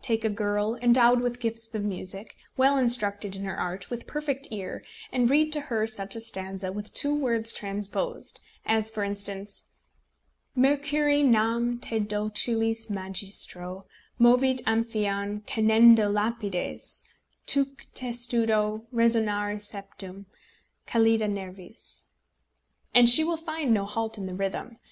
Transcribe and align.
Take 0.00 0.24
a 0.24 0.30
girl, 0.30 0.76
endowed 0.76 1.20
with 1.20 1.40
gifts 1.40 1.74
of 1.74 1.82
music, 1.82 2.36
well 2.56 2.78
instructed 2.78 3.34
in 3.34 3.42
her 3.42 3.56
art, 3.58 3.90
with 3.90 4.06
perfect 4.06 4.46
ear, 4.52 4.84
and 5.10 5.28
read 5.28 5.52
to 5.54 5.60
her 5.62 5.88
such 5.88 6.14
a 6.14 6.20
stanza 6.20 6.70
with 6.70 6.94
two 6.94 7.12
words 7.12 7.52
transposed, 7.52 8.40
as, 8.64 8.92
for 8.92 9.02
instance 9.02 9.64
Mercuri, 10.56 11.24
nam 11.24 11.80
te 11.80 11.98
docilis 11.98 12.88
magistro 12.90 13.84
Movit 14.20 14.62
Amphion 14.68 15.40
canendo 15.48 16.08
lapides, 16.12 17.02
Tuque 17.46 17.88
testudo 17.92 18.84
resonare 18.94 19.60
septem 19.60 20.26
Callida 20.86 21.28
nervis 21.28 22.04
and 22.94 23.08
she 23.08 23.24
will 23.24 23.36
find 23.36 23.74
no 23.74 23.84
halt 23.84 24.16
in 24.16 24.26
the 24.26 24.34
rhythm. 24.36 24.78